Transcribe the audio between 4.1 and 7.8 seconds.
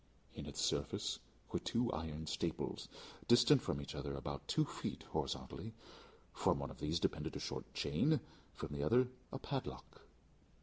about two feet, horizontally. From one of these depended a short